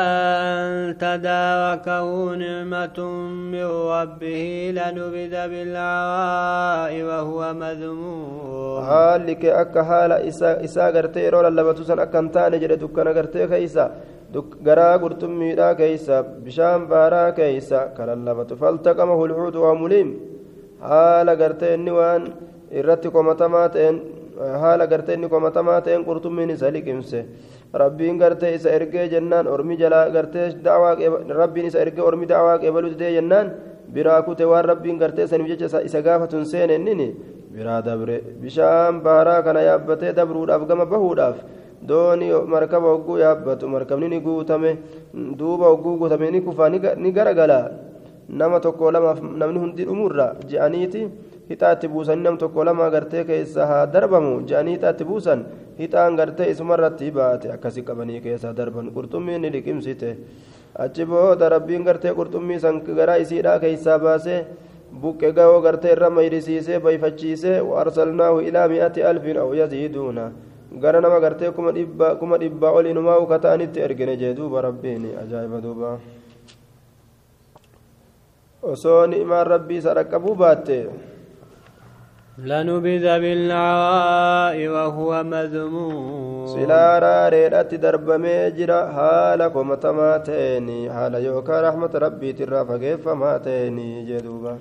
أن 0.54 0.99
تداركه 0.99 2.06
نعمة 2.44 2.99
من 3.52 3.66
ربه 3.94 4.44
لنبذ 4.78 5.35
بالعراء 5.50 6.92
وهو 7.09 7.40
مذموم 7.54 9.35
kee 9.42 9.52
akka 9.62 9.83
haala 10.05 10.17
isaa 10.69 10.91
gartee 10.97 11.23
yeroo 11.27 11.43
lallabatu 11.47 11.85
san 11.89 11.99
akka 12.05 12.19
hin 12.23 12.31
taane 12.37 12.57
jedhe 12.63 12.77
dukkana 12.85 13.13
gartee 13.19 13.47
keeysa 13.53 13.85
garaa 14.69 14.95
qurxummiidhaa 15.03 15.75
keeysa 15.81 16.17
bishaan 16.45 16.87
baaraa 16.93 17.29
keeysa 17.38 17.79
ka 17.97 18.03
lallabatu 18.11 18.57
faltaqamahu 18.62 19.23
lcuudu 19.31 19.59
waa 19.64 19.75
muliim 19.83 20.09
haala 20.81 21.35
gartee 21.43 21.75
inni 21.79 21.93
waan 21.99 22.23
irratti 22.79 23.09
komatamaa 23.17 23.69
ta'een 23.75 23.97
haala 24.62 24.87
gartee 24.93 25.14
inni 25.19 25.29
komatamaa 25.35 25.81
ta'een 25.87 26.03
qurxummiin 26.09 26.51
isa 26.57 26.69
liqimse 26.77 27.21
rabbiin 27.83 28.17
gartee 28.23 28.55
isa 28.59 28.69
ergee 28.79 29.07
jennaan 29.14 29.47
ormi 29.55 29.75
jalaa 29.83 30.09
gartee 30.17 30.47
qeeba- 31.01 31.23
rabbiin 31.43 31.67
isa 31.71 31.79
ergee 31.85 32.03
ormi 32.11 32.27
da'waa 32.33 32.59
qeebaluu 32.62 32.90
jennaan 33.19 33.47
biraa 33.95 34.21
kute 34.27 34.45
waan 34.53 34.64
rabbiin 34.73 34.99
gartee 35.03 35.27
saniif 35.31 35.49
jecha 35.53 35.81
isa- 35.88 36.03
gaafatun 36.09 36.45
seene 36.53 36.75
innini 36.79 37.09
biraa 37.55 37.81
dabre 37.88 38.17
bishaan 38.43 39.01
baaraa 39.07 39.43
kana 39.47 39.61
yaabbatee 39.69 40.12
dabruudhaaf 40.19 40.62
gama 40.71 40.87
bahuudhaaf 40.93 41.37
dooni 41.90 42.29
markaba 42.55 42.88
hogguu 42.95 43.19
yaabbatu 43.25 43.69
markabni 43.75 44.09
ni 44.14 44.21
guutame 44.27 44.71
duuba 45.40 45.67
hogguu 45.73 45.97
guutame 46.01 46.31
ni 46.35 46.40
kufa 46.47 46.69
ni 46.73 46.79
ga- 46.85 46.97
ni 46.97 47.11
garagala 47.12 47.59
nama 48.29 48.61
tokko 48.61 48.90
lamaaf 48.97 49.21
namni 49.40 49.59
hundi 49.64 49.85
dhumurra 49.88 50.27
je'aniiti 50.51 51.03
hixaatti 51.51 51.88
buusanii 51.93 52.23
nam 52.27 52.37
tokko 52.43 52.64
lama 52.64 52.88
gartee 52.95 53.25
keessa 53.31 53.67
haa 53.71 53.85
darbamu 53.95 54.33
je'anii 54.49 54.75
hixaatti 54.77 55.05
buusan 55.11 55.40
hixaan 55.81 56.17
gartee 56.21 56.49
isumarratti 56.53 57.11
baate 57.19 57.47
akkasi 57.57 57.83
qabanii 57.88 58.21
keessa 58.27 58.53
darban 58.61 58.88
qurxummiin 58.97 59.40
ni 59.45 59.51
liqimsite 59.57 60.11
achi 60.85 61.05
booda 61.11 61.49
rabbiin 61.55 61.85
gartee 61.88 62.12
qurxummii 62.21 62.59
san 62.64 62.81
garaa 63.01 63.19
isiidhaa 63.25 63.59
keessaa 63.64 63.99
baasee 64.07 64.40
buqqe 65.02 65.33
ga'oo 65.37 65.61
gartee 65.62 65.92
irra 65.96 66.11
mayrisiisee 66.11 66.78
bayfachiisee 66.78 67.61
waarsalnaahu 67.61 68.40
ilaa 68.48 68.68
mi'ati 68.72 69.02
alfin 69.11 69.38
aw 69.44 69.50
yaziiduuna 69.61 70.26
gara 70.83 71.00
nama 71.00 71.20
gartee 71.20 71.50
kuma 71.57 71.72
dhibba 71.72 72.14
kuma 72.18 72.38
dhibbaa 72.38 72.74
ol 72.78 72.87
inumaa 72.87 73.18
ukataanitti 73.24 73.80
ergine 73.87 74.16
jee 74.16 74.35
duuba 74.37 74.62
rabbiin 74.68 75.09
ajaa'iba 75.22 75.62
duuba 75.62 75.90
osoo 78.62 79.07
ni'imaan 79.07 79.46
rabbii 79.54 79.83
isa 79.83 79.94
dhaqqabuu 79.98 80.35
baatte 80.44 80.78
لنبذ 82.38 83.07
بالعراء 83.22 84.59
وهو 84.68 85.11
مذموم 85.22 86.46
darbamee 87.78 88.50
jira 88.50 88.90
haala 88.90 89.50
komatamaa 89.50 90.18
ta'een 90.18 90.90
haala 90.90 91.18
yookaan 91.22 91.62
rahmata 91.62 92.02
rabbiitirraa 92.02 92.64
fageeffamaa 92.66 93.38
ta'een 93.38 93.78
jee 94.09 94.18
duuba 94.18 94.59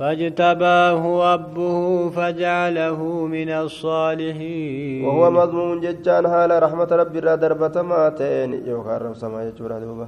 فاجتباه 0.00 1.02
ربه 1.34 2.10
فجعله 2.16 3.00
من 3.36 3.48
الصالحين 3.50 5.04
وهو 5.04 5.30
مضمون 5.30 5.80
ججان 5.80 6.24
حال 6.28 6.50
رحمة 6.62 6.90
ربي 7.00 7.18
را 7.20 7.34
دربتما 7.34 8.08
تين 8.08 8.50
يوكان 8.66 8.96
رب 9.04 9.14
سما 9.22 9.44
يجورا 9.48 9.78
دوبا 9.78 10.06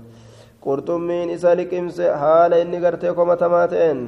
قرطمين 0.64 1.31
إسالك 1.31 1.74
إمس 1.74 2.00
حال 2.00 2.55
إني 2.55 2.78
قرتي 2.87 3.12
كومتما 3.12 3.66
تين 3.66 3.98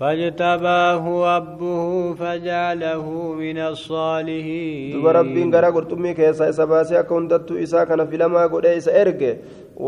فاجتباه 0.00 1.04
ربه 1.36 2.14
فجعله 2.14 3.06
من 3.42 3.58
الصالحين 3.58 4.92
duba 4.94 5.12
rabbiin 5.18 5.50
gara 5.54 5.70
qurxummii 5.74 6.14
keessaa 6.18 6.48
isa 6.54 6.66
baasee 6.66 6.98
akka 7.02 7.14
hundattuu 7.14 7.58
isaa 7.66 7.86
kana 7.86 8.06
filamaa 8.06 8.48
godhee 8.54 8.76
isa 8.80 8.92
erge 9.02 9.30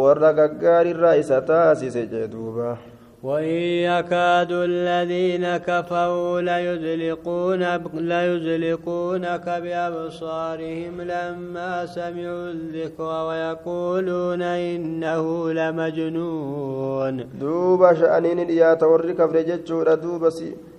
warra 0.01 0.31
gaggaarirraa 0.38 1.14
isa 1.23 1.40
taasise 1.51 2.07
jee 2.12 2.27
duuba 2.35 2.77
وإن 3.24 3.54
يكاد 3.90 4.52
الذين 4.52 5.58
كفروا 5.58 6.42
ليزلقون 6.42 7.62
ليزلقونك 7.94 9.46
بأبصارهم 9.64 11.02
لما 11.02 11.86
سمعوا 11.86 12.50
الذكر 12.50 13.12
ويقولون 13.28 14.42
إنه 14.42 15.54
لمجنون. 15.54 17.16
دوب 17.40 17.94
شأنين 17.94 18.40
يا 18.50 18.74
تورك 18.74 19.20
فرجت 19.30 19.68
شورى 19.68 19.96
دوب 19.96 20.30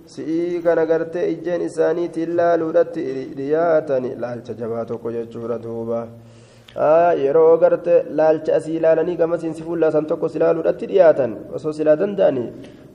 سيئك 0.05 0.67
نغرت 0.67 1.15
إجين 1.17 1.61
إساني 1.61 2.07
تلا 2.07 2.57
لورت 2.57 2.97
رياتني 3.37 4.15
لا 4.15 4.35
تجباتك 4.47 5.03
يا 5.05 5.23
دوبا 5.23 5.57
دوب. 5.57 5.91
Yeroo 6.75 7.57
garte 7.63 7.95
laalcha 8.19 8.55
asii 8.59 8.75
ilaalanii 8.77 9.15
gamasiin 9.17 9.53
si 9.53 9.63
fuullaasan 9.63 10.05
tokko 10.11 10.29
si 10.29 10.39
laaluudhatti 10.43 10.85
dhiyaatan 10.91 11.35
osoo 11.59 11.73
silaa 11.79 11.95
danda'anii 12.03 12.47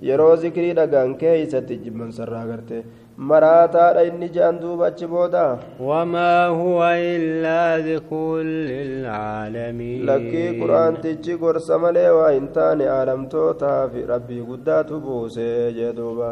yeroo 0.09 0.33
zikrii 0.45 0.73
dhagaan 0.79 1.15
keeysatti 1.23 1.77
jibban 1.85 2.11
sarraa 2.19 2.45
garte 2.51 2.83
maraataadha 3.31 4.03
inni 4.09 4.29
je'an 4.35 4.59
duuba 4.63 4.87
achi 4.91 5.07
booda 5.15 5.45
وما 5.81 6.47
هو 6.47 6.83
إلا 6.85 7.79
ذكر 7.79 8.43
للعالمين 8.71 10.07
lakkii 10.11 10.59
quraantichi 10.61 11.37
gorsa 11.43 11.79
malee 11.79 12.11
waa 12.19 12.31
hin 12.37 12.49
taane 12.59 12.85
aalamtootaaf 12.99 13.93
rabbii 14.13 14.43
guddaatu 14.51 15.01
buusee 15.07 15.73
jee 15.79 15.93
duuba 15.99 16.31